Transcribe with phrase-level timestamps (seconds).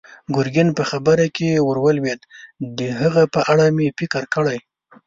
[0.35, 2.21] ګرګين په خبره کې ور ولوېد:
[2.77, 4.59] د هغه په اړه مې فکر کړی.